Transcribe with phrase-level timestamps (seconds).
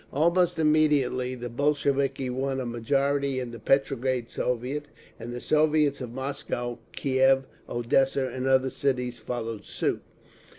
[0.11, 4.87] Almost immediately the Bolsheviki won a majority in the Petrograd Soviet,
[5.19, 10.01] and the Soviets of Moscow, Kiev, Odessa and other cities followed suit.